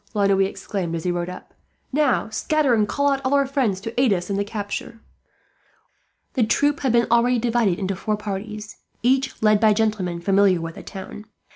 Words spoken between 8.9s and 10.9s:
each led by gentlemen familiar with the